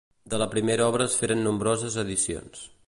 [0.33, 2.69] De la primera obra es feren nombroses edicions.